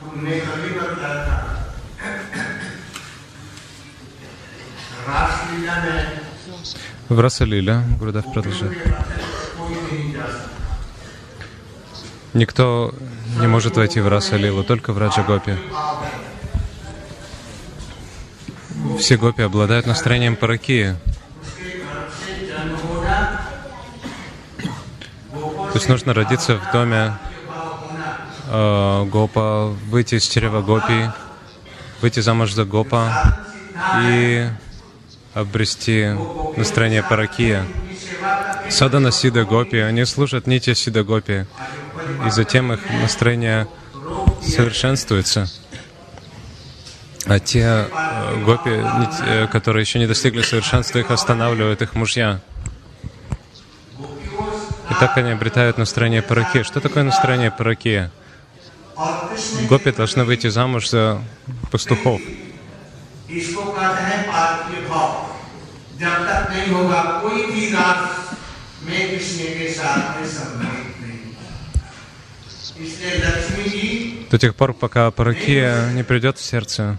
तुमने 0.00 0.38
कभी 0.46 0.70
बताया 0.78 1.18
था 1.26 1.36
रासलीला 5.08 5.74
में 5.84 6.20
В 7.08 7.20
Расалиле, 7.20 7.74
Гурудев 7.98 8.24
продолжает. 8.32 8.72
कोई 9.56 9.74
नहीं 9.74 10.12
जा 10.14 10.26
सकता 10.26 10.56
Никто 12.34 12.92
не 13.40 13.46
может 13.46 13.76
войти 13.76 14.00
в 14.00 14.08
Расалилу, 14.08 14.62
только 14.64 14.92
в 14.92 14.98
Раджа 14.98 15.22
Гопи. 15.22 15.54
Все 18.98 19.16
гопи 19.16 19.42
обладают 19.42 19.86
настроением 19.86 20.36
паракии. 20.36 20.96
То 25.32 25.72
есть 25.74 25.88
нужно 25.88 26.12
родиться 26.12 26.56
в 26.56 26.72
доме 26.72 27.12
э, 28.51 29.05
гопа, 29.05 29.73
выйти 29.87 30.15
из 30.15 30.27
чрева 30.27 30.61
гопи, 30.61 31.09
выйти 32.01 32.19
замуж 32.19 32.53
за 32.53 32.65
гопа 32.65 33.37
и 34.03 34.47
обрести 35.33 36.09
настроение 36.57 37.03
паракия. 37.03 37.65
Садана 38.69 39.11
Сида 39.11 39.43
Гопи, 39.43 39.77
они 39.77 40.05
служат 40.05 40.47
Нитя 40.47 40.75
Сида 40.75 41.03
Гопи, 41.03 41.45
и 42.25 42.29
затем 42.29 42.71
их 42.73 42.79
настроение 43.01 43.67
совершенствуется. 44.41 45.49
А 47.25 47.39
те 47.39 47.59
э, 47.59 48.43
гопи, 48.43 48.71
э, 48.71 49.47
которые 49.47 49.81
еще 49.81 49.99
не 49.99 50.07
достигли 50.07 50.41
совершенства, 50.41 50.97
их 50.99 51.11
останавливают 51.11 51.81
их 51.81 51.93
мужья. 51.93 52.41
И 54.89 54.93
так 54.99 55.17
они 55.17 55.31
обретают 55.31 55.77
настроение 55.77 56.23
параки. 56.23 56.63
Что 56.63 56.79
такое 56.79 57.03
настроение 57.03 57.51
параки? 57.51 58.09
Гопи 59.69 59.91
должны 59.91 60.23
выйти 60.23 60.47
замуж 60.47 60.89
за 60.89 61.21
пастухов. 61.71 62.21
До 74.29 74.39
тех 74.39 74.55
пор, 74.55 74.73
пока 74.73 75.11
Паракия 75.11 75.91
не 75.93 76.03
придет 76.03 76.37
в 76.37 76.43
сердце. 76.43 76.97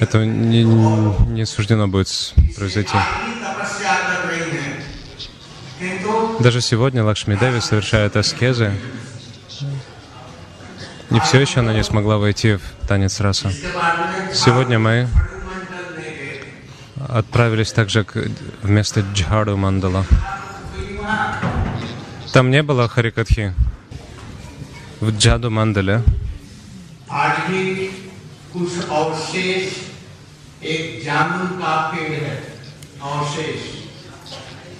Это 0.00 0.24
не, 0.24 0.64
не 0.64 1.46
суждено 1.46 1.88
будет 1.88 2.34
произойти. 2.56 2.96
Даже 6.40 6.60
сегодня 6.60 7.04
Лакшми 7.04 7.36
Деви 7.36 7.60
совершает 7.60 8.16
аскезы, 8.16 8.72
и 11.10 11.20
все 11.20 11.40
еще 11.40 11.60
она 11.60 11.72
не 11.72 11.84
смогла 11.84 12.18
войти 12.18 12.56
в 12.56 12.86
танец 12.88 13.20
раса. 13.20 13.52
Сегодня 14.32 14.78
мы 14.78 15.08
отправились 17.08 17.72
также 17.72 18.04
к, 18.04 18.16
вместо 18.62 19.00
Джхару 19.14 19.56
Мандала. 19.56 20.04
Там 22.32 22.50
не 22.50 22.62
было 22.62 22.88
Харикатхи. 22.88 23.54
В 25.00 25.16
Джаду 25.16 25.50
Мандале 25.50 26.02
कुछ 28.53 28.71
अवशेष 28.89 29.73
एक 30.63 31.03
जामुन 31.05 31.47
का 31.59 31.75
पेड़ 31.91 32.11
है 32.11 32.37
अवशेष 33.01 33.79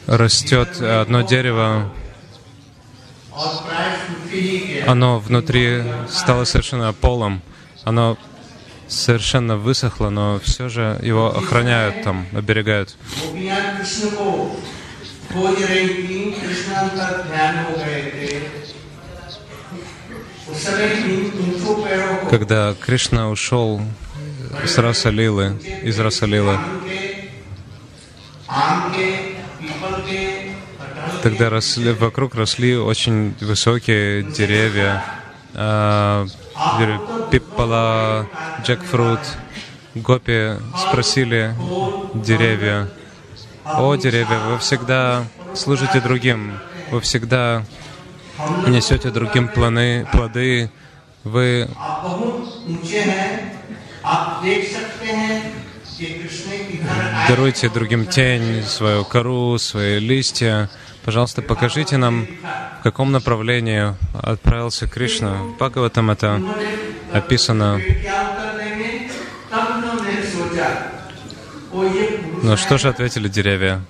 растет 0.08 0.82
одно 0.82 1.22
дерево, 1.22 1.92
और 3.32 3.52
प्राय 3.66 3.90
सूखी 4.06 4.40
ही 4.40 4.58
गया 4.68 4.92
оно 4.92 5.20
внутри 5.20 5.84
стало 6.10 6.46
совершенно 6.46 6.92
полом, 6.94 7.42
оно 7.84 8.18
совершенно 8.88 9.56
высохло, 9.56 10.10
но 10.10 10.40
все 10.44 10.68
же 10.68 11.00
его 11.04 11.28
охраняют 11.38 12.04
там, 12.04 12.26
оберегают. 12.34 12.96
Когда 22.31 22.75
Кришна 22.75 23.31
ушел 23.31 23.81
с 24.65 24.79
Расалилы, 24.79 25.59
из 25.83 25.99
Расалилы, 25.99 26.59
тогда 31.23 31.51
росли, 31.51 31.93
вокруг 31.93 32.35
росли 32.35 32.77
очень 32.77 33.35
высокие 33.41 34.23
деревья, 34.23 35.05
э, 35.55 36.27
пиппала, 37.31 38.29
джекфрут. 38.63 39.21
Гопи 39.95 40.57
спросили 40.77 41.55
деревья, 42.15 42.89
«О, 43.65 43.95
деревья, 43.97 44.39
вы 44.41 44.59
всегда 44.59 45.25
служите 45.55 46.01
другим, 46.01 46.59
вы 46.91 47.01
всегда 47.01 47.65
несете 48.67 49.11
другим 49.11 49.49
планы, 49.49 50.07
плоды, 50.13 50.71
вы 51.25 51.69
даруйте 57.29 57.69
другим 57.69 58.07
тень, 58.07 58.63
свою 58.63 59.05
кору, 59.05 59.59
свои 59.59 59.99
листья. 59.99 60.69
Пожалуйста, 61.05 61.43
покажите 61.43 61.97
нам, 61.97 62.27
в 62.81 62.83
каком 62.83 63.13
направлении 63.13 63.95
отправился 64.23 64.87
Кришна. 64.87 65.35
В 65.43 65.57
Бхагаватам 65.57 66.11
это 66.11 66.43
описано. 67.13 67.81
Но 72.43 72.57
что 72.57 72.79
же 72.79 72.89
ответили 72.89 73.29
деревья? 73.29 73.83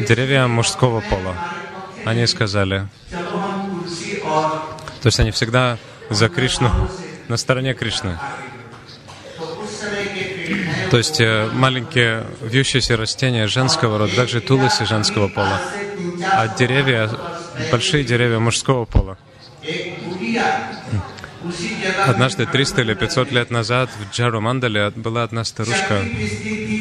Деревья 0.00 0.46
мужского 0.46 1.00
пола. 1.00 1.34
Они 2.04 2.26
сказали, 2.26 2.88
то 5.06 5.08
есть 5.08 5.20
они 5.20 5.30
всегда 5.30 5.78
за 6.10 6.28
Кришну, 6.28 6.68
на 7.28 7.36
стороне 7.36 7.74
Кришны. 7.74 8.18
То 10.90 10.96
есть 10.98 11.20
э, 11.20 11.48
маленькие 11.52 12.26
вьющиеся 12.42 12.96
растения 12.96 13.46
женского 13.46 13.98
рода, 13.98 14.16
также 14.16 14.40
тулоси 14.40 14.84
женского 14.84 15.28
пола, 15.28 15.60
а 16.32 16.48
деревья, 16.48 17.08
большие 17.70 18.02
деревья 18.02 18.40
мужского 18.40 18.84
пола. 18.84 19.16
Однажды 22.04 22.44
300 22.44 22.80
или 22.80 22.94
500 22.94 23.30
лет 23.30 23.52
назад 23.52 23.88
в 23.90 24.12
Джару 24.12 24.40
Мандале 24.40 24.90
была 24.90 25.22
одна 25.22 25.44
старушка. 25.44 26.02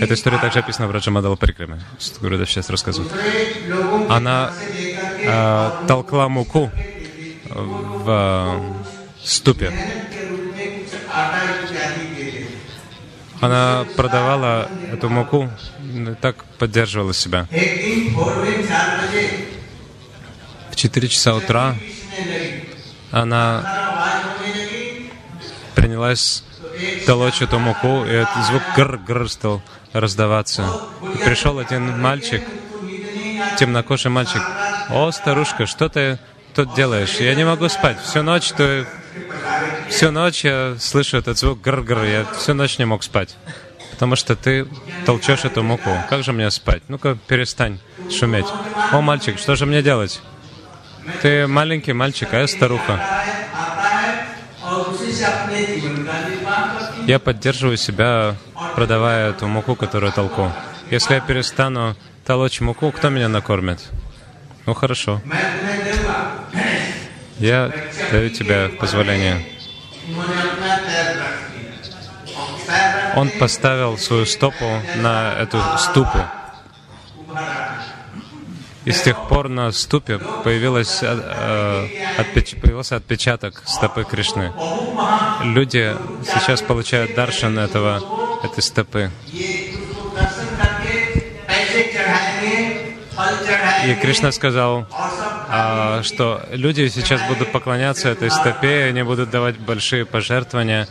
Эта 0.01 0.15
история 0.15 0.39
также 0.39 0.57
описана 0.61 0.87
в 0.87 0.91
Раджамадал 0.91 1.37
Прикраме. 1.37 1.79
Гурудов 2.21 2.49
сейчас 2.49 2.71
рассказывает. 2.71 3.11
Она 4.09 4.51
э, 5.19 5.71
толкла 5.87 6.27
муку 6.27 6.71
э, 7.51 7.94
в 8.05 8.09
э, 8.09 9.25
ступе. 9.25 9.73
Она 13.41 13.85
продавала 13.95 14.69
эту 14.91 15.09
муку, 15.09 15.49
так 16.21 16.45
поддерживала 16.57 17.13
себя. 17.13 17.47
В 20.71 20.75
4 20.75 21.07
часа 21.07 21.35
утра 21.35 21.75
она 23.11 23.63
принялась 25.73 26.43
толочь 27.05 27.41
эту 27.41 27.59
муку, 27.59 28.05
и 28.05 28.11
этот 28.11 28.45
звук 28.45 28.61
гр-гр 28.75 29.29
стал 29.29 29.61
раздаваться. 29.93 30.69
И 31.13 31.17
пришел 31.17 31.59
один 31.59 31.99
мальчик, 31.99 32.43
темнокожий 33.57 34.11
мальчик. 34.11 34.41
«О, 34.89 35.11
старушка, 35.11 35.65
что 35.65 35.89
ты 35.89 36.19
тут 36.55 36.73
делаешь? 36.73 37.17
Я 37.19 37.35
не 37.35 37.45
могу 37.45 37.69
спать. 37.69 37.97
Всю 38.01 38.23
ночь 38.23 38.51
ты... 38.51 38.85
Всю 39.89 40.11
ночь 40.11 40.43
я 40.43 40.75
слышу 40.79 41.17
этот 41.17 41.37
звук 41.37 41.61
гр-гр. 41.61 42.03
Я 42.03 42.25
всю 42.37 42.53
ночь 42.53 42.79
не 42.79 42.85
мог 42.85 43.03
спать. 43.03 43.35
Потому 43.91 44.15
что 44.15 44.35
ты 44.35 44.67
толчешь 45.05 45.45
эту 45.45 45.63
муку. 45.63 45.91
Как 46.09 46.23
же 46.23 46.33
мне 46.33 46.49
спать? 46.51 46.81
Ну-ка, 46.87 47.17
перестань 47.27 47.79
шуметь. 48.09 48.47
О, 48.91 49.01
мальчик, 49.01 49.37
что 49.37 49.55
же 49.55 49.65
мне 49.65 49.83
делать? 49.83 50.21
Ты 51.21 51.47
маленький 51.47 51.93
мальчик, 51.93 52.33
а 52.33 52.39
я 52.39 52.47
старуха. 52.47 52.99
Я 57.05 57.19
поддерживаю 57.19 57.77
себя, 57.77 58.35
продавая 58.75 59.29
эту 59.29 59.47
муку, 59.47 59.75
которую 59.75 60.11
толку. 60.11 60.51
Если 60.89 61.13
я 61.13 61.19
перестану 61.19 61.95
толочь 62.25 62.59
муку, 62.61 62.91
кто 62.91 63.09
меня 63.09 63.29
накормит? 63.29 63.79
Ну 64.65 64.73
хорошо. 64.73 65.21
Я 67.39 67.71
даю 68.11 68.29
тебе 68.29 68.69
позволение. 68.69 69.45
Он 73.15 73.29
поставил 73.39 73.97
свою 73.97 74.25
стопу 74.25 74.65
на 74.95 75.33
эту 75.39 75.59
ступу. 75.77 76.19
И 78.85 78.91
с 78.91 79.01
тех 79.01 79.27
пор 79.27 79.49
на 79.49 79.71
ступе 79.71 80.19
появилась, 80.43 80.99
э, 81.01 81.87
отпеч, 82.17 82.55
появился 82.61 82.95
отпечаток 82.95 83.63
стопы 83.65 84.03
Кришны. 84.03 84.53
Люди 85.41 85.95
сейчас 86.23 86.61
получают 86.61 87.15
даршан 87.15 87.57
этого, 87.57 87.99
этой 88.43 88.61
стопы. 88.61 89.09
И 93.87 93.95
Кришна 93.95 94.31
сказал, 94.31 94.87
а, 95.57 96.03
что 96.03 96.45
люди 96.51 96.87
сейчас 96.89 97.21
будут 97.29 97.51
поклоняться 97.51 98.09
этой 98.09 98.29
стопе, 98.29 98.83
они 98.83 99.03
будут 99.03 99.29
давать 99.29 99.57
большие 99.57 100.05
пожертвования. 100.05 100.87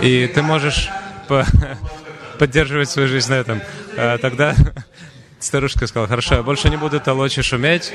И 0.00 0.30
ты 0.34 0.40
можешь 0.40 0.88
по 1.28 1.44
поддерживать 2.38 2.88
свою 2.88 3.08
жизнь 3.08 3.30
на 3.30 3.34
этом. 3.34 3.60
А, 3.98 4.16
тогда 4.16 4.54
старушка 5.40 5.86
сказала, 5.86 6.08
хорошо, 6.08 6.36
я 6.36 6.42
больше 6.42 6.70
не 6.70 6.78
буду 6.78 7.00
толочь 7.00 7.38
шуметь, 7.42 7.92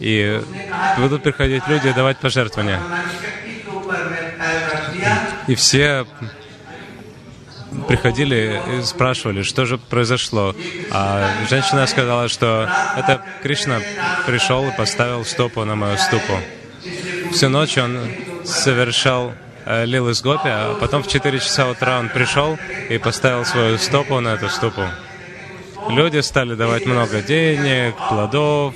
и 0.00 0.42
будут 0.98 1.22
приходить 1.22 1.68
люди 1.68 1.88
и 1.88 1.92
давать 1.92 2.18
пожертвования. 2.18 2.80
И 5.46 5.54
все 5.54 6.06
приходили 7.90 8.62
и 8.78 8.82
спрашивали, 8.82 9.42
что 9.42 9.66
же 9.66 9.76
произошло. 9.76 10.54
А 10.92 11.28
женщина 11.48 11.88
сказала, 11.88 12.28
что 12.28 12.68
это 12.96 13.20
Кришна 13.42 13.80
пришел 14.26 14.68
и 14.68 14.76
поставил 14.76 15.24
стопу 15.24 15.64
на 15.64 15.74
мою 15.74 15.98
ступу. 15.98 16.38
Всю 17.32 17.48
ночь 17.48 17.76
он 17.78 17.98
совершал 18.44 19.32
э, 19.66 19.86
лил 19.86 20.08
из 20.08 20.22
гопи, 20.22 20.48
а 20.48 20.78
потом 20.80 21.02
в 21.02 21.08
4 21.08 21.40
часа 21.40 21.68
утра 21.68 21.98
он 21.98 22.10
пришел 22.10 22.56
и 22.88 22.98
поставил 22.98 23.44
свою 23.44 23.76
стопу 23.76 24.20
на 24.20 24.34
эту 24.34 24.48
ступу. 24.48 24.82
Люди 25.88 26.20
стали 26.20 26.54
давать 26.54 26.86
много 26.86 27.22
денег, 27.22 27.96
плодов, 28.08 28.74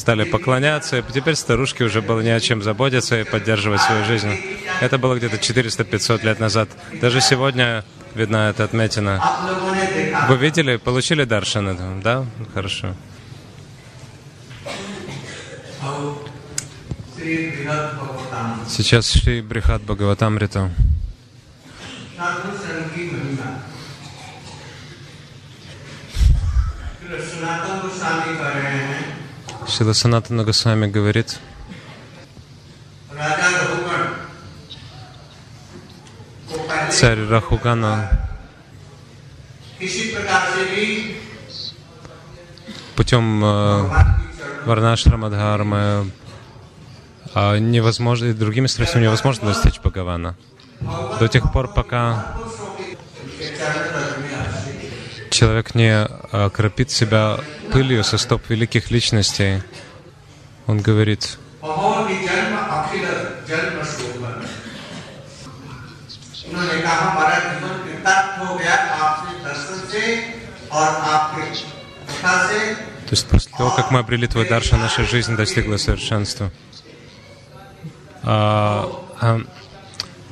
стали 0.00 0.24
поклоняться, 0.24 0.98
и 0.98 1.02
теперь 1.12 1.36
старушке 1.36 1.84
уже 1.84 2.00
было 2.00 2.20
не 2.20 2.30
о 2.30 2.40
чем 2.40 2.62
заботиться 2.62 3.20
и 3.20 3.24
поддерживать 3.24 3.82
свою 3.82 4.04
жизнь. 4.04 4.34
Это 4.80 4.98
было 4.98 5.14
где-то 5.14 5.36
400-500 5.36 6.24
лет 6.24 6.40
назад. 6.40 6.68
Даже 7.00 7.20
сегодня 7.20 7.84
видна 8.14 8.50
эта 8.50 8.64
отметина. 8.64 9.22
Вы 10.28 10.36
видели, 10.36 10.76
получили 10.76 11.24
даршан 11.24 12.00
да? 12.00 12.24
Хорошо. 12.54 12.94
Сейчас 18.68 19.12
Шри 19.12 19.42
Брихат 19.42 19.82
Бхагаватамрита. 19.82 20.70
Шила 29.68 29.92
Санатана 29.92 30.44
Госвами 30.44 30.86
говорит, 30.86 31.38
царь 36.90 37.26
Рахугана 37.28 38.10
путем 43.00 43.42
э, 43.42 43.88
Варнашрамадхармы 44.66 46.10
э, 47.34 47.58
невозможно, 47.58 48.26
и 48.26 48.32
другими 48.34 48.66
средствами 48.66 49.04
невозможно 49.04 49.48
достичь 49.48 49.78
Бхагавана. 49.80 50.36
До 51.18 51.26
тех 51.26 51.50
пор, 51.50 51.72
пока 51.72 52.36
человек 55.30 55.74
не 55.74 56.02
окропит 56.02 56.90
себя 56.90 57.38
пылью 57.72 58.04
со 58.04 58.18
стоп 58.18 58.42
великих 58.48 58.90
личностей, 58.90 59.62
он 60.66 60.80
говорит, 60.80 61.38
то 73.10 73.16
есть 73.16 73.26
после 73.26 73.52
того, 73.56 73.70
как 73.74 73.90
мы 73.90 73.98
обрели 73.98 74.28
твой 74.28 74.48
дарша, 74.48 74.76
наша 74.76 75.04
жизнь 75.04 75.34
достигла 75.36 75.78
совершенства. 75.78 76.52
А, 78.22 78.88
а, 79.20 79.40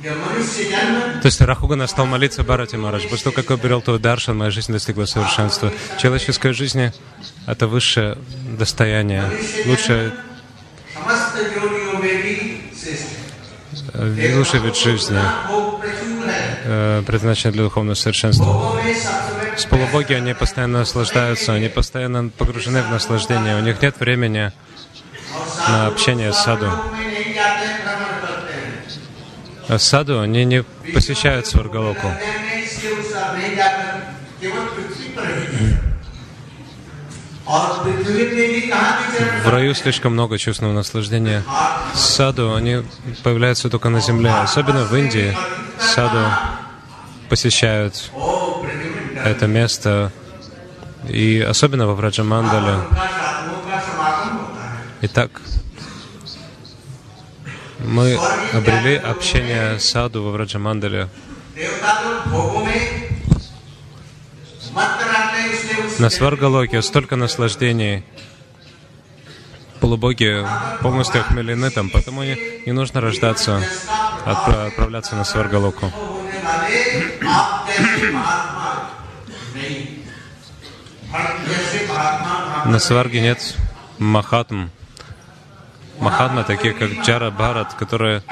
то 0.01 1.25
есть 1.25 1.41
Рахугана 1.41 1.87
стал 1.87 2.05
молиться 2.05 2.43
Барати 2.43 2.75
Марадж. 2.77 3.07
После 3.07 3.25
того, 3.25 3.35
как 3.35 3.49
я 3.49 3.55
обрел 3.55 3.81
твой 3.81 3.99
даршан, 3.99 4.37
моя 4.37 4.51
жизнь 4.51 4.71
достигла 4.71 5.05
совершенства. 5.05 5.71
Человеческая 5.97 6.53
жизнь— 6.53 6.91
это 7.47 7.67
высшее 7.67 8.17
достояние, 8.57 9.29
лучшее 9.65 10.13
лучший 14.35 14.59
вид 14.59 14.77
жизни, 14.77 15.19
э, 16.63 17.03
предназначенный 17.05 17.53
для 17.53 17.63
духовного 17.63 17.95
совершенства. 17.95 18.79
С 19.57 19.65
полубоги 19.65 20.13
они 20.13 20.33
постоянно 20.33 20.79
наслаждаются, 20.79 21.53
они 21.53 21.67
постоянно 21.67 22.29
погружены 22.29 22.81
в 22.83 22.89
наслаждение, 22.89 23.57
у 23.57 23.61
них 23.61 23.81
нет 23.81 23.99
времени 23.99 24.53
на 25.67 25.87
общение 25.87 26.31
с 26.31 26.37
саду. 26.37 26.71
Саду 29.77 30.19
они 30.19 30.45
не 30.45 30.63
посещают 30.93 31.45
Сваргалоку. 31.47 32.11
В 39.43 39.49
раю 39.49 39.73
слишком 39.73 40.13
много 40.13 40.37
чувственного 40.37 40.73
наслаждения. 40.73 41.43
Саду, 41.93 42.53
они 42.53 42.83
появляются 43.23 43.69
только 43.69 43.89
на 43.89 43.99
земле. 44.01 44.31
Особенно 44.31 44.85
в 44.85 44.95
Индии 44.95 45.35
саду 45.79 46.25
посещают 47.29 48.11
это 49.23 49.47
место. 49.47 50.11
И 51.07 51.39
особенно 51.39 51.87
во 51.87 51.95
Враджамандале. 51.95 52.83
Итак, 55.01 55.41
мы 57.79 58.19
обрели 58.53 58.95
общение 58.95 59.79
саду 59.79 60.23
во 60.23 60.31
Враджамандале. 60.31 61.09
На 65.99 66.09
Сваргалоке 66.09 66.81
столько 66.81 67.15
наслаждений. 67.15 68.03
Полубоги 69.79 70.45
полностью 70.81 71.21
охмелены 71.21 71.71
там, 71.71 71.89
потому 71.89 72.23
не, 72.23 72.37
не 72.65 72.73
нужно 72.73 72.99
рождаться, 72.99 73.63
отправ, 74.25 74.67
отправляться 74.67 75.15
на 75.15 75.23
Сваргалоку. 75.23 75.91
На 82.65 82.79
Сварге 82.79 83.21
нет 83.21 83.55
махатм. 83.97 84.67
Махатма, 85.99 86.43
такие 86.43 86.73
как 86.73 86.91
Джара 87.05 87.31
Бхарат, 87.31 87.73
которые 87.73 88.23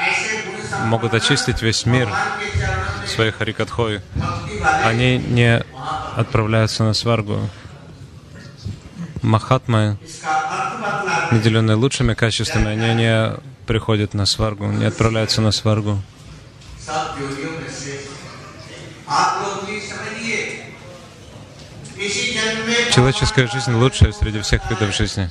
могут 0.85 1.13
очистить 1.13 1.61
весь 1.61 1.85
мир 1.85 2.09
своей 3.05 3.31
харикатхой. 3.31 4.01
Они 4.83 5.17
не 5.17 5.63
отправляются 6.15 6.83
на 6.83 6.93
сваргу. 6.93 7.49
Махатмы, 9.21 9.97
наделенные 11.31 11.75
лучшими 11.75 12.13
качествами, 12.13 12.67
они 12.67 12.93
не 12.95 13.33
приходят 13.65 14.13
на 14.13 14.25
сваргу, 14.25 14.65
не 14.67 14.85
отправляются 14.85 15.41
на 15.41 15.51
сваргу. 15.51 16.01
Человеческая 22.93 23.47
жизнь 23.47 23.73
лучшая 23.73 24.11
среди 24.11 24.41
всех 24.41 24.69
видов 24.69 24.95
жизни. 24.95 25.29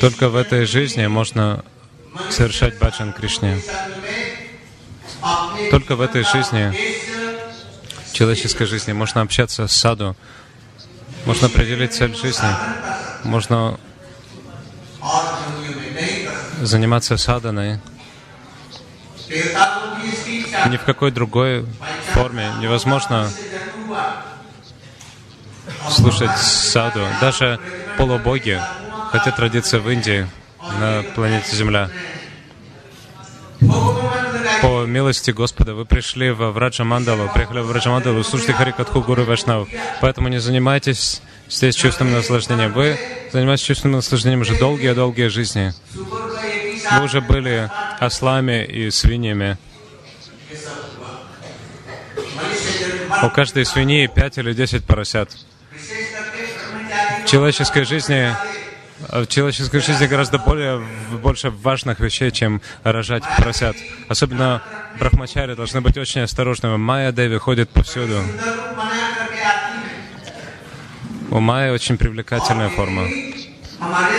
Только 0.00 0.28
в 0.28 0.36
этой 0.36 0.66
жизни 0.66 1.06
можно 1.06 1.64
совершать 2.30 2.78
баджан 2.78 3.12
Кришне. 3.12 3.60
Только 5.70 5.96
в 5.96 6.00
этой 6.00 6.22
жизни, 6.22 6.74
человеческой 8.12 8.66
жизни, 8.66 8.92
можно 8.92 9.22
общаться 9.22 9.66
с 9.66 9.72
саду, 9.72 10.16
можно 11.24 11.46
определить 11.48 11.94
цель 11.94 12.14
жизни, 12.14 12.48
можно 13.24 13.78
заниматься 16.60 17.16
саданой. 17.16 17.80
Ни 20.68 20.76
в 20.76 20.84
какой 20.84 21.10
другой 21.10 21.66
форме 22.12 22.52
невозможно 22.60 23.30
слушать 25.90 26.36
саду. 26.38 27.00
Даже 27.20 27.58
полубоги 27.96 28.60
хотя 29.10 29.30
традиция 29.30 29.80
в 29.80 29.90
Индии, 29.90 30.26
на 30.80 31.02
планете 31.14 31.54
Земля. 31.56 31.90
По 34.62 34.84
милости 34.84 35.30
Господа 35.30 35.74
вы 35.74 35.84
пришли 35.84 36.30
во 36.30 36.50
Враджа 36.50 36.84
Мандалу, 36.84 37.28
приехали 37.32 37.60
в 37.60 37.66
Враджа 37.66 37.90
Мандалу, 37.90 38.22
слушайте 38.24 38.52
Харикатху 38.52 39.00
Гуру 39.02 39.24
Вашнав. 39.24 39.68
Поэтому 40.00 40.28
не 40.28 40.38
занимайтесь 40.38 41.22
здесь 41.48 41.74
чувственным 41.74 42.14
наслаждением. 42.14 42.72
Вы 42.72 42.98
занимаетесь 43.32 43.64
чувственным 43.64 43.96
наслаждением 43.96 44.40
уже 44.40 44.58
долгие-долгие 44.58 45.28
жизни. 45.28 45.72
Вы 45.94 47.04
уже 47.04 47.20
были 47.20 47.70
ослами 48.00 48.64
и 48.64 48.90
свиньями. 48.90 49.58
У 53.22 53.30
каждой 53.30 53.64
свиньи 53.64 54.06
5 54.06 54.38
или 54.38 54.52
10 54.52 54.84
поросят. 54.84 55.30
В 57.22 57.28
человеческой 57.28 57.84
жизни 57.84 58.34
а 59.08 59.22
в 59.22 59.26
человеческой 59.26 59.80
жизни 59.80 60.06
гораздо 60.06 60.38
более, 60.38 60.82
больше 61.22 61.50
важных 61.50 62.00
вещей, 62.00 62.30
чем 62.30 62.62
рожать 62.82 63.24
просят. 63.38 63.76
Особенно 64.08 64.62
брахмачари 64.98 65.54
должны 65.54 65.80
быть 65.80 65.98
очень 65.98 66.22
осторожными. 66.22 66.76
Майя 66.76 67.12
Деви 67.12 67.36
ходит 67.36 67.68
повсюду. 67.68 68.22
У 71.30 71.40
Майи 71.40 71.70
очень 71.70 71.98
привлекательная 71.98 72.70
форма. 72.70 73.06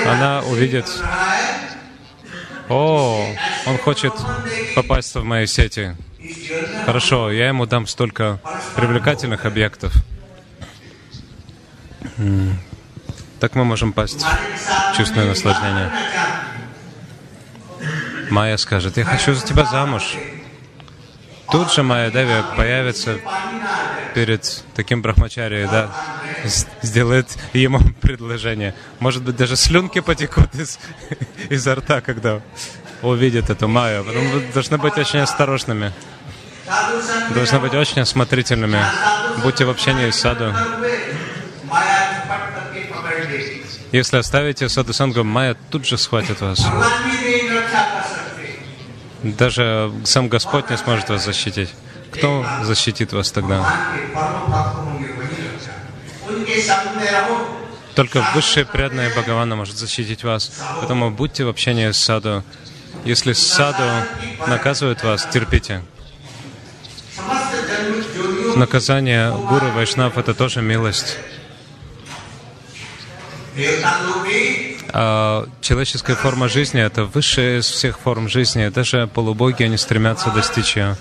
Она 0.05 0.41
увидит, 0.41 0.85
о, 2.69 3.25
он 3.65 3.77
хочет 3.79 4.13
попасть 4.75 5.15
в 5.15 5.23
мои 5.23 5.47
сети. 5.47 5.95
Хорошо, 6.85 7.31
я 7.31 7.47
ему 7.47 7.65
дам 7.65 7.87
столько 7.87 8.39
привлекательных 8.75 9.45
объектов 9.45 9.93
так 13.39 13.55
мы 13.55 13.63
можем 13.63 13.93
пасть, 13.93 14.25
чувственное 14.95 15.27
наслаждение. 15.27 15.91
Майя 18.29 18.57
скажет, 18.57 18.97
я 18.97 19.05
хочу 19.05 19.33
за 19.33 19.45
тебя 19.45 19.65
замуж. 19.65 20.15
Тут 21.51 21.71
же 21.71 21.83
Майя 21.83 22.11
Деви 22.11 22.43
появится 22.57 23.19
перед 24.13 24.63
таким 24.75 25.01
брахмачари, 25.01 25.67
да, 25.71 25.89
сделает 26.81 27.27
ему 27.53 27.79
предложение. 28.01 28.73
Может 28.99 29.23
быть, 29.23 29.35
даже 29.35 29.55
слюнки 29.55 29.99
потекут 29.99 30.53
из, 30.55 30.79
изо 31.49 31.75
рта, 31.75 32.01
когда 32.01 32.41
увидит 33.01 33.49
эту 33.49 33.67
Майю. 33.67 34.03
Потому 34.03 34.29
вы 34.29 34.41
должны 34.53 34.77
быть 34.77 34.97
очень 34.97 35.19
осторожными. 35.19 35.93
Должны 37.33 37.59
быть 37.59 37.73
очень 37.73 38.01
осмотрительными. 38.01 38.79
Будьте 39.43 39.65
в 39.65 39.69
общении 39.69 40.09
с 40.09 40.19
саду. 40.19 40.53
Если 43.91 44.17
оставите 44.17 44.67
садусангу, 44.69 45.23
майя 45.23 45.55
тут 45.69 45.85
же 45.85 45.97
схватит 45.97 46.41
вас. 46.41 46.65
Даже 49.23 49.91
сам 50.03 50.27
Господь 50.27 50.69
не 50.69 50.77
сможет 50.77 51.09
вас 51.09 51.25
защитить. 51.25 51.69
Кто 52.11 52.45
защитит 52.63 53.13
вас 53.13 53.31
тогда? 53.31 53.65
Только 57.95 58.23
высшие 58.35 58.65
преданные 58.65 59.09
Бхагавана 59.09 59.55
может 59.55 59.77
защитить 59.77 60.23
вас. 60.23 60.51
Поэтому 60.79 61.09
будьте 61.09 61.45
в 61.45 61.49
общении 61.49 61.89
с 61.89 61.97
саду. 61.97 62.43
Если 63.05 63.33
саду 63.33 63.83
наказывают 64.47 65.03
вас, 65.03 65.27
терпите. 65.31 65.81
Наказание 68.55 69.31
гуру 69.31 69.71
Вайшнав— 69.71 70.17
это 70.19 70.33
тоже 70.33 70.61
милость. 70.61 71.17
А, 74.93 75.47
человеческая 75.61 76.15
форма 76.15 76.47
жизни— 76.47 76.81
это 76.83 77.05
высшая 77.05 77.59
из 77.59 77.65
всех 77.65 77.99
форм 77.99 78.29
жизни. 78.29 78.67
Даже 78.69 79.07
полубоги, 79.07 79.63
они 79.63 79.77
стремятся 79.77 80.29
достичь 80.29 80.77
ее. 80.77 80.95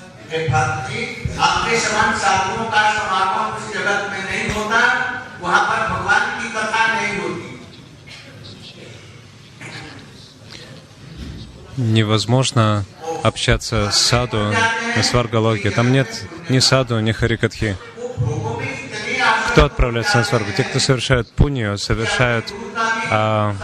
Невозможно 11.77 12.85
общаться 13.23 13.91
с 13.91 14.01
саду 14.01 14.53
на 14.97 15.03
сваргалоге. 15.03 15.71
Там 15.71 15.93
нет 15.93 16.09
ни 16.49 16.59
саду, 16.59 16.99
ни 17.01 17.13
харикатхи. 17.13 17.77
Кто 19.57 19.65
отправляется 19.65 20.19
на 20.19 20.25
Сваргу? 20.25 20.51
Те, 20.55 20.65
кто 20.65 20.79
совершают 20.79 21.31
пунью, 21.31 21.79
совершают 21.79 22.53
а, 23.11 23.57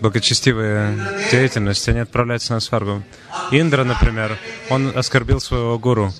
благочестивые 0.00 0.96
деятельности, 1.32 1.90
они 1.90 1.98
отправляются 1.98 2.52
на 2.52 2.60
Сваргу. 2.60 3.02
Индра, 3.50 3.82
например, 3.82 4.38
он 4.70 4.96
оскорбил 4.96 5.40
своего 5.40 5.76
гуру. 5.76 6.12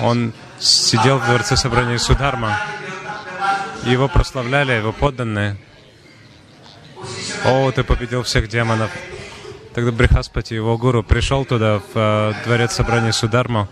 Он 0.00 0.32
сидел 0.58 1.18
в 1.18 1.24
дворце 1.24 1.56
собрания 1.56 1.98
Сударма. 1.98 2.58
Его 3.84 4.08
прославляли, 4.08 4.72
его 4.72 4.92
подданные. 4.92 5.56
О, 7.44 7.70
ты 7.70 7.84
победил 7.84 8.24
всех 8.24 8.48
демонов. 8.48 8.90
Тогда 9.72 9.92
Брихаспати, 9.92 10.54
его 10.54 10.76
гуру, 10.76 11.04
пришел 11.04 11.44
туда, 11.44 11.78
в 11.78 11.84
э, 11.94 12.32
дворец 12.44 12.72
собрания 12.72 13.12
Сударма, 13.12 13.68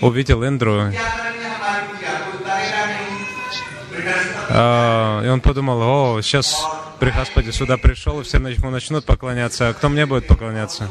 увидел 0.00 0.44
Индру, 0.44 0.90
И 4.54 5.28
он 5.28 5.40
подумал, 5.40 5.80
о, 5.82 6.22
сейчас 6.22 6.64
при 7.00 7.10
Господе 7.10 7.50
сюда 7.52 7.76
пришел, 7.76 8.20
и 8.20 8.22
все 8.22 8.38
ему 8.38 8.70
начнут 8.70 9.04
поклоняться. 9.04 9.68
А 9.68 9.72
кто 9.74 9.88
мне 9.88 10.06
будет 10.06 10.28
поклоняться? 10.28 10.88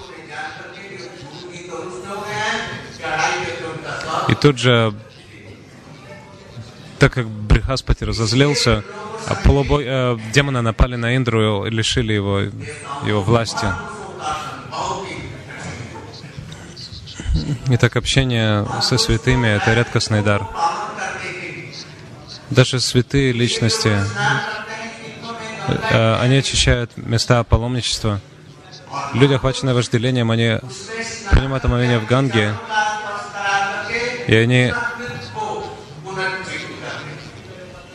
И 4.27 4.35
тут 4.35 4.57
же, 4.57 4.93
так 6.99 7.13
как 7.13 7.27
Брихаспати 7.27 8.03
разозлился, 8.03 8.83
а 9.27 9.35
полубой, 9.35 9.85
э, 9.87 10.17
демоны 10.33 10.61
напали 10.61 10.95
на 10.95 11.15
Индру 11.15 11.65
и 11.65 11.69
лишили 11.69 12.11
его, 12.11 12.39
его 12.39 13.21
власти. 13.21 13.67
Итак, 17.67 17.95
общение 17.95 18.65
со 18.81 18.97
святыми— 18.97 19.47
это 19.55 19.73
редкостный 19.73 20.21
дар. 20.21 20.45
Даже 22.53 22.79
святые 22.79 23.31
личности, 23.31 23.91
э, 25.89 26.17
они 26.21 26.37
очищают 26.37 26.91
места 26.97 27.43
паломничества. 27.43 28.21
Люди, 29.13 29.33
охваченные 29.33 29.73
вожделением, 29.73 30.29
они 30.29 30.59
принимают 31.31 31.65
омовение 31.65 31.97
в 31.97 32.05
Ганге, 32.05 32.53
и 34.27 34.35
они... 34.35 34.71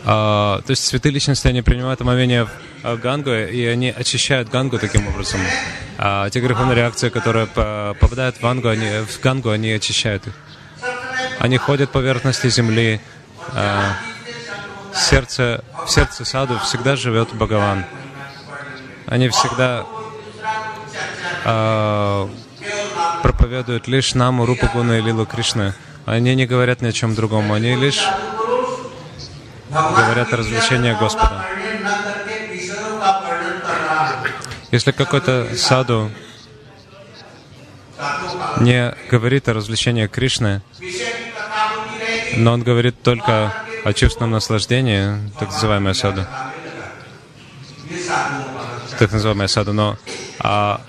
а, 0.04 0.60
то 0.66 0.70
есть 0.70 0.84
святые 0.86 1.12
личности, 1.12 1.46
они 1.46 1.62
принимают 1.62 2.00
омовение 2.00 2.46
в 2.46 2.50
а, 2.82 2.96
Гангу, 2.96 3.30
и 3.30 3.64
они 3.66 3.90
очищают 3.90 4.48
Гангу 4.48 4.78
таким 4.78 5.06
образом. 5.06 5.40
А 5.98 6.30
те 6.30 6.40
греховные 6.40 6.74
реакции, 6.76 7.10
которые 7.10 7.46
по- 7.46 7.96
попадают 8.00 8.36
в, 8.36 8.40
Гангу, 8.40 8.68
они, 8.68 8.88
в 9.06 9.20
Гангу, 9.20 9.50
они 9.50 9.70
очищают 9.70 10.26
их. 10.26 10.32
Они 11.38 11.58
ходят 11.58 11.90
по 11.90 12.00
поверхности 12.00 12.48
земли 12.48 13.00
в 14.98 15.00
сердце, 15.00 15.64
в 15.86 15.90
сердце 15.90 16.24
саду 16.24 16.58
всегда 16.58 16.96
живет 16.96 17.32
Бхагаван. 17.32 17.84
Они 19.06 19.28
всегда 19.28 19.86
э, 21.44 22.28
проповедуют 23.22 23.86
лишь 23.86 24.14
Наму, 24.14 24.44
Рупу, 24.44 24.68
Гуну 24.72 24.94
и 24.94 25.00
Лилу 25.00 25.24
Кришны. 25.24 25.74
Они 26.04 26.34
не 26.34 26.46
говорят 26.46 26.82
ни 26.82 26.88
о 26.88 26.92
чем 26.92 27.14
другом, 27.14 27.52
они 27.52 27.76
лишь 27.76 28.04
говорят 29.70 30.32
о 30.32 30.36
развлечении 30.36 30.92
Господа. 30.92 31.46
Если 34.72 34.90
какой-то 34.90 35.48
саду 35.56 36.10
не 38.58 38.94
говорит 39.10 39.48
о 39.48 39.54
развлечении 39.54 40.06
Кришны, 40.06 40.60
но 42.36 42.52
он 42.52 42.62
говорит 42.62 43.00
только 43.02 43.52
о 43.84 43.92
чувственном 43.92 44.30
наслаждении, 44.32 45.18
так 45.38 45.50
называемая 45.50 45.94
саду, 45.94 46.24
так 48.98 49.12
называемая 49.12 49.48
саду, 49.48 49.72
но 49.72 49.96
а, 50.40 50.80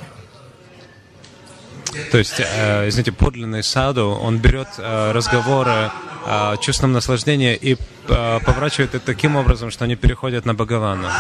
то 2.12 2.18
есть, 2.18 2.40
э, 2.40 2.88
извините, 2.88 3.12
подлинный 3.12 3.64
саду, 3.64 4.10
он 4.10 4.38
берет 4.38 4.68
э, 4.78 5.12
разговоры 5.12 5.92
о 6.26 6.58
чувственном 6.58 6.94
наслаждении 6.94 7.56
и 7.56 7.76
э, 7.76 8.40
поворачивает 8.46 8.96
это 8.96 9.06
таким 9.06 9.36
образом, 9.36 9.72
что 9.72 9.86
они 9.86 9.96
переходят 9.96 10.46
на 10.46 10.54
Бхагавана. 10.54 11.12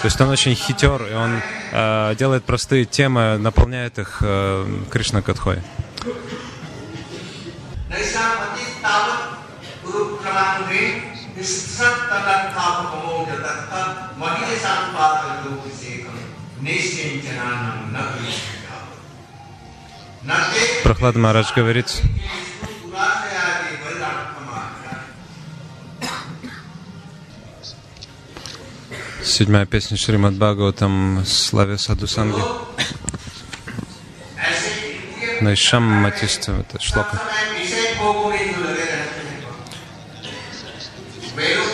То 0.00 0.06
есть 0.06 0.20
он 0.20 0.28
очень 0.28 0.54
хитер, 0.54 1.02
и 1.10 1.14
он 1.14 1.40
э, 1.72 2.14
делает 2.18 2.44
простые 2.44 2.84
темы, 2.84 3.38
наполняет 3.38 3.98
их 3.98 4.18
э, 4.22 4.66
Кришна 4.90 5.22
Катхой. 5.22 5.58
ಕಲಾಂಗ್ರಿ 10.30 10.82
ನಿಷ್ಠತನ 11.36 12.28
ಕಾಪಕಮೌಜ 12.54 13.30
ದತ್ತ 13.44 13.72
ಮಹಿಷಾಂ 14.22 14.82
ಪಾತಯೋಭಿಷೇಕಂ 14.96 16.18
ನಿಶ್ಚಿಂಚನಾನಂ 16.68 17.78
ನ 17.96 18.08
Прохлад 20.84 21.16
Мараш 21.16 21.54
говорит, 21.54 21.88
Седьмая 29.24 29.66
песня 29.66 29.96
Шримад 29.96 30.34
Бхагаватам 30.34 31.24
Славе 31.24 31.78
Саду 31.78 32.06
Санги. 32.06 32.42
Найшам 35.40 35.84
Матиста, 35.84 36.52
это 36.52 36.82
шлока. 36.82 37.18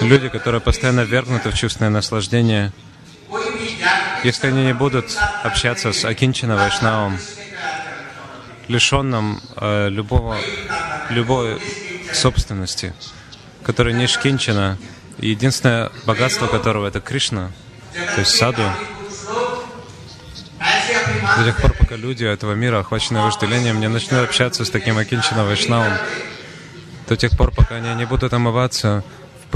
Люди, 0.00 0.28
которые 0.28 0.60
постоянно 0.60 1.00
вергнуты 1.00 1.50
в 1.50 1.54
чувственное 1.54 1.90
наслаждение, 1.90 2.72
если 4.24 4.48
они 4.48 4.64
не 4.64 4.74
будут 4.74 5.16
общаться 5.42 5.92
с 5.92 6.04
Акинчина 6.04 6.56
Вайшнавом, 6.56 7.18
лишенным 8.68 9.40
э, 9.56 9.88
любого, 9.88 10.36
любой 11.10 11.60
собственности, 12.12 12.94
который 13.62 13.94
не 13.94 14.06
шкинчина, 14.06 14.78
и 15.18 15.30
единственное 15.30 15.90
богатство 16.04 16.46
которого 16.46 16.86
это 16.86 17.00
Кришна, 17.00 17.50
то 18.14 18.20
есть 18.20 18.36
саду, 18.36 18.64
до 21.36 21.44
тех 21.44 21.56
пор, 21.60 21.72
пока 21.72 21.96
люди 21.96 22.24
этого 22.24 22.52
мира, 22.54 22.80
охваченные 22.80 23.22
вожделением, 23.22 23.80
не 23.80 23.88
начнут 23.88 24.24
общаться 24.24 24.64
с 24.64 24.70
таким 24.70 24.98
Акинчина 24.98 25.44
Вайшнавом, 25.44 25.92
до 27.08 27.16
тех 27.16 27.36
пор, 27.36 27.52
пока 27.52 27.76
они 27.76 27.94
не 27.94 28.04
будут 28.04 28.32
омываться 28.32 29.04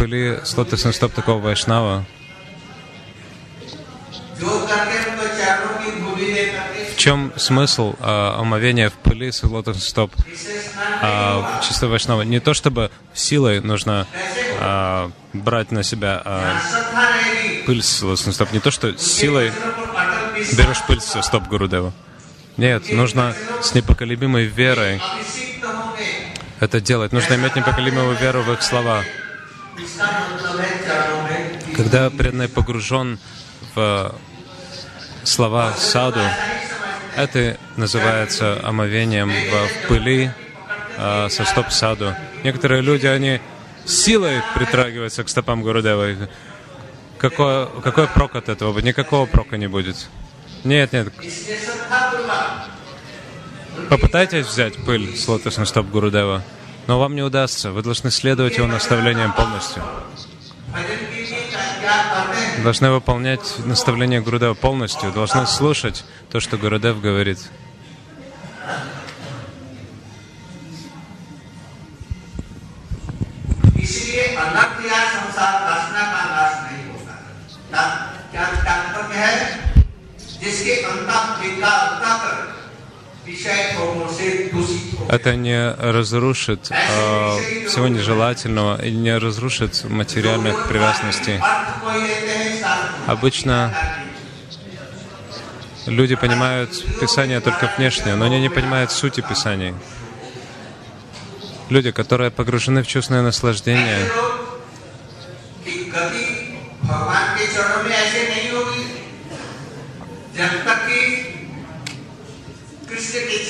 в 0.00 0.02
пыли 0.02 0.40
с 0.42 0.56
лотосных 0.56 0.94
стоп 0.94 1.12
такого 1.12 1.42
Вайшнава, 1.42 2.06
в 6.94 6.96
чем 6.96 7.34
смысл 7.36 7.96
а, 8.00 8.40
омовения 8.40 8.88
в 8.88 8.94
пыли 8.94 9.30
с 9.30 9.42
лотосных 9.42 9.84
стоп 9.84 10.14
а, 11.02 11.60
чисто 11.62 11.86
Вайшнава? 11.86 12.22
Не 12.22 12.40
то, 12.40 12.54
чтобы 12.54 12.90
силой 13.12 13.60
нужно 13.60 14.06
а, 14.58 15.10
брать 15.34 15.70
на 15.70 15.82
себя 15.82 16.22
а, 16.24 16.56
пыль 17.66 17.82
с 17.82 18.02
лотосных 18.02 18.34
стоп, 18.34 18.52
не 18.52 18.60
то, 18.60 18.70
что 18.70 18.96
силой 18.96 19.52
берешь 20.56 20.82
пыль 20.86 21.02
со 21.02 21.20
стоп 21.20 21.46
Гурудева. 21.46 21.92
Нет, 22.56 22.90
нужно 22.90 23.34
с 23.60 23.74
непоколебимой 23.74 24.46
верой 24.46 25.02
это 26.58 26.80
делать. 26.80 27.12
Нужно 27.12 27.34
иметь 27.34 27.54
непоколебимую 27.54 28.16
веру 28.16 28.42
в 28.42 28.52
их 28.52 28.62
слова. 28.62 29.02
Когда 31.76 32.10
преданный 32.10 32.48
погружен 32.48 33.18
в 33.74 34.14
слова 35.24 35.72
саду, 35.74 36.20
это 37.16 37.58
называется 37.76 38.60
омовением 38.62 39.30
в 39.30 39.88
пыли 39.88 40.30
э, 40.96 41.28
со 41.28 41.44
стоп 41.44 41.70
саду. 41.70 42.14
Некоторые 42.44 42.82
люди, 42.82 43.06
они 43.06 43.40
силой 43.84 44.42
притрагиваются 44.54 45.24
к 45.24 45.28
стопам 45.28 45.62
Гурудева. 45.62 46.28
Какой, 47.18 47.68
какой 47.82 48.06
прок 48.06 48.36
от 48.36 48.48
этого? 48.48 48.78
Никакого 48.80 49.26
прока 49.26 49.56
не 49.56 49.66
будет. 49.66 50.08
Нет, 50.64 50.92
нет. 50.92 51.12
Попытайтесь 53.88 54.46
взять 54.46 54.76
пыль 54.84 55.16
с 55.16 55.26
лотосных 55.26 55.68
стоп 55.68 55.86
Гурудева, 55.86 56.42
но 56.89 56.99
вам 56.99 57.15
не 57.15 57.21
удастся. 57.23 57.71
Вы 57.71 57.81
должны 57.81 58.11
следовать 58.11 58.57
его 58.57 58.67
наставлениям 58.67 59.33
полностью. 59.33 59.83
Должны 62.63 62.91
выполнять 62.91 63.65
наставления 63.65 64.21
Гурудева 64.21 64.53
полностью, 64.53 65.11
должны 65.11 65.45
слушать 65.47 66.05
то, 66.31 66.39
что 66.39 66.57
Гурудев 66.57 66.99
говорит. 67.01 67.39
इसलिए 73.85 74.23
अनक्रिया 74.43 74.99
संसार 75.15 75.55
वासना 75.65 76.03
का 76.13 76.21
नाश 76.35 76.53
नहीं 76.65 76.85
होता 76.91 77.15
ता- 77.73 78.31
क्या 78.31 78.45
तात्पर्य 78.67 79.17
है 79.25 79.35
जिसके 80.41 80.75
अंत 80.91 81.09
विकार 81.41 81.83
विषय 81.91 82.03
भोगों 82.05 82.23
से 82.23 82.23
दूषित 82.25 82.48
हो 82.48 82.48
это 85.08 85.34
не 85.34 85.72
разрушит 85.72 86.70
а, 86.70 87.36
всего 87.68 87.88
нежелательного 87.88 88.84
и 88.84 88.90
не 88.90 89.16
разрушит 89.16 89.84
материальных 89.84 90.68
привязанностей. 90.68 91.40
Обычно 93.06 93.74
люди 95.86 96.14
понимают 96.14 96.70
Писание 97.00 97.40
только 97.40 97.70
внешнее, 97.76 98.14
но 98.14 98.26
они 98.26 98.40
не 98.40 98.48
понимают 98.48 98.90
сути 98.92 99.20
Писания. 99.20 99.74
Люди, 101.68 101.90
которые 101.92 102.30
погружены 102.30 102.82
в 102.82 102.86
чувственное 102.86 103.22
наслаждение, 103.22 103.98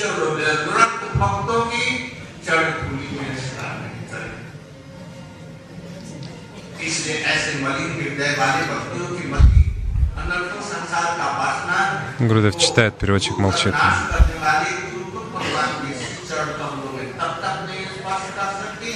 चरणों 0.00 0.30
में 0.36 0.44
अनुरक्त 0.44 1.02
भक्तों 1.20 1.60
की 1.70 1.84
चरण 2.46 2.70
धूलि 2.80 3.08
में 3.18 3.30
स्नान 3.38 3.74
नहीं 3.82 4.04
करें 4.12 4.34
इसलिए 6.86 7.16
ऐसे 7.32 7.50
मलिन 7.64 7.90
हृदय 7.98 8.32
वाले 8.38 8.62
भक्तों 8.72 9.08
की 9.16 9.24
मति 9.32 9.62
अनर्थों 10.22 10.62
संसार 10.72 11.08
का 11.18 11.28
वासना 11.40 11.78
Грудов 12.28 12.54
читает, 12.58 12.92
переводчик 13.00 13.36
молчит. 13.38 13.74
नाश 13.74 13.98
करने 14.12 14.36
वाले 14.44 14.70
गुरुकुल 14.82 15.24
भगवान 15.34 15.70
के 15.80 15.92
चरण 16.28 16.48
कमलों 16.60 16.90
में 16.96 17.06
तब 17.18 17.32
तक 17.44 17.56
नहीं 17.68 17.84
स्पर्श 17.96 18.26
कर 18.38 18.48
सकती 18.62 18.92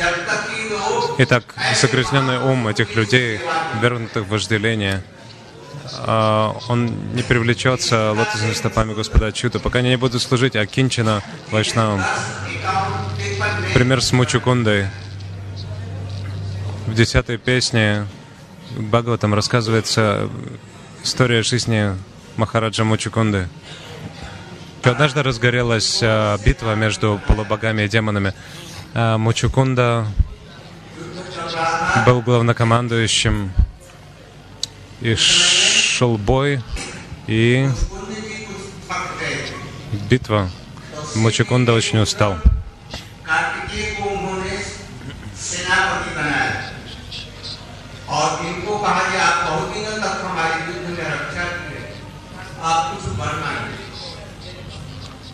जब 0.00 0.14
तक 0.28 0.40
कि 0.48 0.58
वो 0.72 0.82
Итак, 1.24 1.44
загрязненный 1.82 2.38
ум 2.50 2.58
этих 2.68 2.88
людей, 2.94 3.28
вернутых 3.82 4.22
в 4.24 4.28
вожделение, 4.28 4.94
а, 6.03 6.57
он 6.67 7.13
не 7.13 7.21
привлечется 7.21 8.11
лотосными 8.13 8.53
стопами 8.53 8.93
Господа 8.93 9.31
Чута, 9.31 9.59
пока 9.59 9.81
не 9.81 9.95
будут 9.97 10.21
служить 10.21 10.55
Акинчина 10.55 11.21
Вайшнавам. 11.51 12.01
Пример 13.73 14.01
с 14.01 14.11
Мучукундой. 14.11 14.87
В 16.87 16.93
десятой 16.95 17.37
песне 17.37 18.07
Бхагаватам 18.77 19.33
рассказывается 19.33 20.29
история 21.03 21.43
жизни 21.43 21.95
Махараджа 22.35 22.83
Мучукунды. 22.83 23.47
Однажды 24.83 25.21
разгорелась 25.21 25.99
а, 26.01 26.37
битва 26.43 26.73
между 26.73 27.21
полубогами 27.27 27.83
и 27.83 27.87
демонами. 27.87 28.33
А 28.95 29.17
Мучукунда 29.19 30.07
был 32.05 32.21
главнокомандующим, 32.21 33.51
и 35.01 35.15
шел 36.01 36.17
бой 36.17 36.59
и 37.27 37.69
битва. 40.09 40.49
Мучакунда 41.13 41.73
очень 41.73 41.99
устал. 41.99 42.37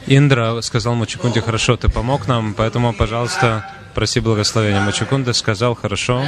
Индра 0.06 0.60
сказал 0.62 0.96
Мачакунде, 0.96 1.40
хорошо, 1.40 1.78
ты 1.78 1.88
помог 1.88 2.28
нам, 2.28 2.54
поэтому, 2.54 2.94
пожалуйста, 2.94 3.72
проси 3.96 4.20
благословения. 4.20 4.82
Мачакунда 4.82 5.32
сказал, 5.32 5.76
хорошо. 5.76 6.26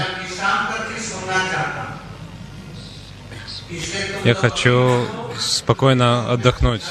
Я 4.23 4.35
хочу 4.35 5.05
спокойно 5.37 6.31
отдохнуть. 6.31 6.83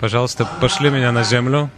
Пожалуйста, 0.00 0.48
пошли 0.60 0.90
меня 0.90 1.12
на 1.12 1.24
землю. 1.24 1.70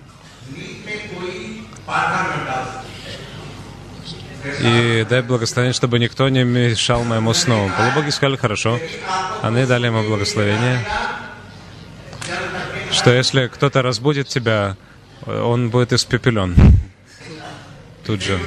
И 4.61 5.07
дай 5.11 5.23
благословение, 5.23 5.75
чтобы 5.75 5.99
никто 5.99 6.29
не 6.29 6.45
мешал 6.45 7.03
моему 7.05 7.35
сну. 7.35 7.71
Полубоги 7.77 8.11
сказали, 8.11 8.37
хорошо. 8.37 8.79
Они 9.43 9.67
дали 9.67 9.87
ему 9.87 10.03
благословение, 10.05 10.87
что 12.93 13.13
если 13.13 13.49
кто-то 13.49 13.83
разбудит 13.83 14.29
тебя, 14.29 14.77
он 15.27 15.71
будет 15.71 15.93
испепелен. 15.93 16.55
Тут 18.07 18.23
же. 18.23 18.39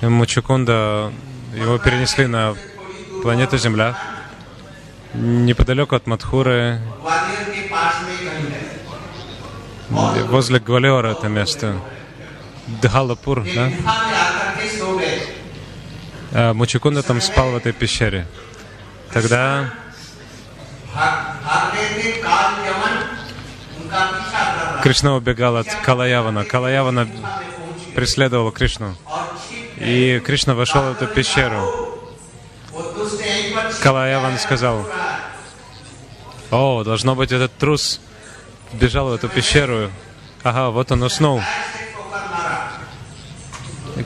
Мучукунда, 0.00 1.12
его 1.54 1.78
перенесли 1.78 2.26
на 2.26 2.56
планеты 3.24 3.56
Земля, 3.56 3.96
неподалеку 5.14 5.96
от 5.96 6.06
Мадхуры, 6.06 6.78
возле 9.88 10.60
Гвалиора 10.60 11.12
это 11.12 11.28
место, 11.28 11.80
Дхалапур, 12.82 13.46
да? 13.54 13.72
А 16.34 16.52
там 17.02 17.20
спал 17.22 17.52
в 17.52 17.56
этой 17.56 17.72
пещере. 17.72 18.26
Тогда 19.10 19.72
Кришна 24.82 25.14
убегал 25.14 25.56
от 25.56 25.74
Калаявана. 25.76 26.44
Калаявана 26.44 27.08
преследовал 27.94 28.52
Кришну. 28.52 28.94
И 29.78 30.20
Кришна 30.26 30.54
вошел 30.54 30.82
в 30.82 30.92
эту 31.00 31.06
пещеру. 31.06 31.83
Калаяван 33.84 34.38
сказал, 34.38 34.86
«О, 36.50 36.82
должно 36.84 37.14
быть, 37.14 37.32
этот 37.32 37.54
трус 37.58 38.00
бежал 38.72 39.10
в 39.10 39.12
эту 39.12 39.28
пещеру. 39.28 39.90
Ага, 40.42 40.70
вот 40.70 40.90
он 40.90 41.02
уснул». 41.02 41.42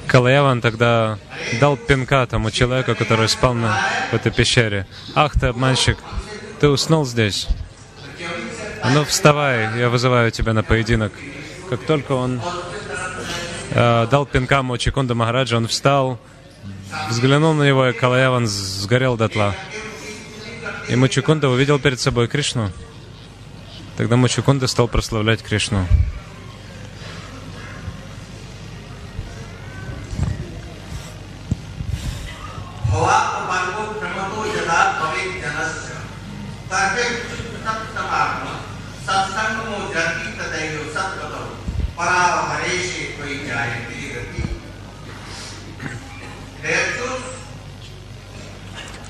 Калаяван 0.09 0.61
тогда 0.61 1.21
дал 1.61 1.77
пинка 1.77 2.27
тому 2.27 2.51
человеку, 2.51 2.97
который 2.97 3.29
спал 3.29 3.55
на, 3.55 3.81
в 4.11 4.15
этой 4.15 4.33
пещере. 4.33 4.89
«Ах 5.15 5.35
ты, 5.39 5.47
обманщик, 5.47 5.99
ты 6.59 6.69
уснул 6.69 7.07
здесь? 7.07 7.47
Ну, 8.85 9.05
вставай, 9.05 9.79
я 9.79 9.91
вызываю 9.91 10.33
тебя 10.33 10.55
на 10.55 10.65
поединок». 10.65 11.13
Как 11.71 11.87
только 11.87 12.13
он 12.13 12.41
э, 13.71 14.09
дал 14.11 14.27
пинка 14.27 14.65
Мочикунда 14.65 15.15
Махараджа, 15.15 15.57
он 15.57 15.69
встал, 15.69 16.19
взглянул 17.09 17.55
на 17.55 17.65
него, 17.65 17.87
и 17.89 17.93
Калаяван 17.93 18.47
сгорел 18.47 19.17
дотла. 19.17 19.55
И 20.89 20.97
Мочикунда 20.97 21.49
увидел 21.49 21.79
перед 21.79 22.01
собой 22.01 22.29
Кришну. 22.29 22.71
Тогда 23.97 24.17
Мочикунда 24.17 24.67
стал 24.67 24.89
прославлять 24.89 25.43
Кришну. 25.43 25.87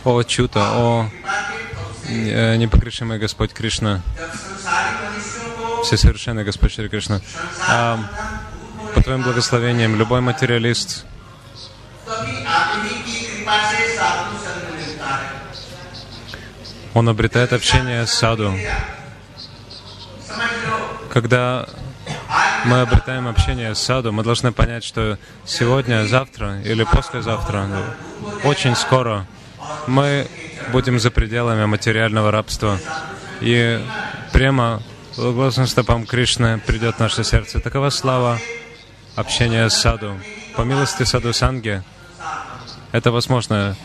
О 0.09 0.23
Чута, 0.23 0.71
о 0.73 1.11
э, 2.09 2.57
непогрешимый 2.57 3.19
Господь 3.19 3.53
Кришна, 3.53 4.01
Всесовершенный 5.85 6.45
Господь 6.45 6.73
Шри 6.73 6.89
Кришна. 6.89 7.21
А, 7.69 8.01
по 8.95 9.03
Твоим 9.03 9.23
благословениям, 9.23 9.97
любой 9.97 10.23
материалист 10.23 11.05
он 16.95 17.07
обретает 17.11 17.53
общение 17.53 18.07
с 18.07 18.13
саду. 18.13 18.55
Когда 21.13 21.69
мы 22.65 22.81
обретаем 22.81 23.29
общение 23.29 23.75
с 23.75 23.79
саду, 23.79 24.13
мы 24.13 24.23
должны 24.23 24.53
понять, 24.53 24.85
что 24.85 25.19
сегодня, 25.45 26.07
завтра 26.07 26.63
или 26.63 26.85
послезавтра, 26.85 27.69
очень 28.45 28.75
скоро 28.75 29.27
мы 29.87 30.27
будем 30.73 30.99
за 30.99 31.11
пределами 31.11 31.65
материального 31.65 32.31
рабства. 32.31 32.79
И 33.41 33.81
прямо 34.33 34.83
глазным 35.17 35.67
стопам 35.67 36.07
Кришны 36.07 36.59
придет 36.59 36.97
в 36.97 37.01
наше 37.01 37.25
сердце. 37.25 37.61
Такова 37.61 37.91
слава 37.91 38.39
общения 39.17 39.69
с 39.69 39.75
саду. 39.75 40.19
По 40.57 40.63
милости 40.63 41.05
саду 41.05 41.33
Санги 41.33 41.83
это 42.93 43.11
возможно. 43.11 43.77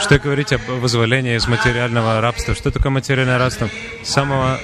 Что 0.00 0.18
говорить 0.18 0.52
об 0.52 0.62
вызволении 0.62 1.36
из 1.36 1.46
материального 1.46 2.20
рабства? 2.20 2.54
Что 2.54 2.70
такое 2.70 2.90
материальное 2.90 3.38
рабство? 3.38 3.70
С 4.02 4.08
самого 4.08 4.58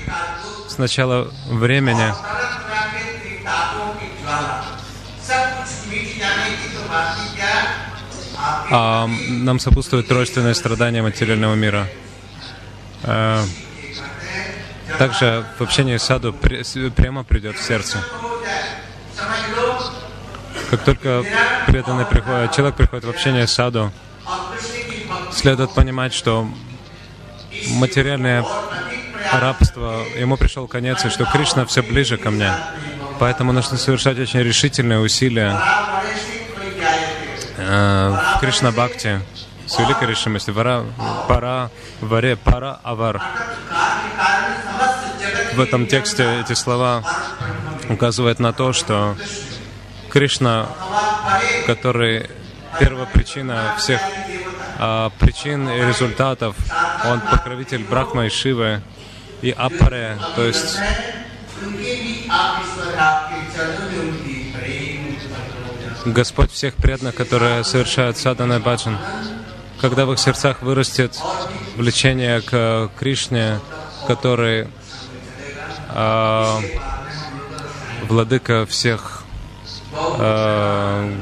с 0.68 0.78
начала 0.78 1.30
времени 1.46 2.12
а 8.70 9.08
нам 9.28 9.58
сопутствует 9.58 10.08
тройственное 10.08 10.54
страдание 10.54 11.02
материального 11.02 11.54
мира. 11.54 11.88
А, 13.02 13.42
также 14.98 15.44
в 15.58 15.62
общении 15.62 15.96
с 15.96 16.02
саду 16.02 16.32
прямо 16.32 17.24
придет 17.24 17.56
в 17.56 17.62
сердце. 17.62 17.98
Как 20.70 20.84
только 20.84 21.24
преданный 21.66 22.04
приходит, 22.04 22.52
человек 22.52 22.76
приходит 22.76 23.04
в 23.04 23.10
общение 23.10 23.46
с 23.46 23.52
саду, 23.52 23.90
следует 25.32 25.72
понимать, 25.72 26.12
что 26.12 26.46
материальное 27.68 28.44
рабство, 29.32 30.04
ему 30.18 30.36
пришел 30.36 30.66
конец, 30.66 31.04
и 31.04 31.10
что 31.10 31.24
Кришна 31.24 31.64
все 31.64 31.82
ближе 31.82 32.18
ко 32.18 32.30
мне. 32.30 32.52
Поэтому 33.18 33.52
нужно 33.52 33.78
совершать 33.78 34.18
очень 34.18 34.40
решительные 34.40 35.00
усилия 35.00 35.58
э, 37.68 38.16
в 38.36 38.40
Кришна 38.40 38.72
Бхакти 38.72 39.20
с 39.66 39.78
великой 39.78 40.08
решимостью. 40.08 40.54
Вара, 40.54 40.84
пара, 41.28 41.70
варе, 42.00 42.36
пара, 42.36 42.80
авар. 42.82 43.22
В 45.54 45.60
этом 45.60 45.86
тексте 45.86 46.40
эти 46.40 46.54
слова 46.54 47.02
указывают 47.88 48.38
на 48.38 48.52
то, 48.52 48.72
что 48.72 49.16
Кришна, 50.10 50.68
который 51.66 52.30
первопричина 52.78 53.74
всех 53.76 54.00
а, 54.78 55.10
причин 55.18 55.68
и 55.68 55.80
результатов, 55.84 56.56
он 57.04 57.20
покровитель 57.20 57.84
Брахма 57.84 58.26
и 58.26 58.28
Шивы 58.30 58.80
и 59.42 59.50
Апаре, 59.50 60.18
то 60.36 60.44
есть 60.44 60.78
Господь 66.12 66.50
всех 66.50 66.74
преданных, 66.74 67.14
которые 67.14 67.64
совершают 67.64 68.16
садана 68.16 68.60
баджан. 68.60 68.96
Когда 69.80 70.06
в 70.06 70.12
их 70.12 70.18
сердцах 70.18 70.62
вырастет 70.62 71.18
влечение 71.76 72.40
к 72.40 72.90
Кришне, 72.98 73.60
который 74.06 74.68
э, 75.90 76.60
владыка 78.08 78.66
всех 78.66 79.22
э, 80.18 81.14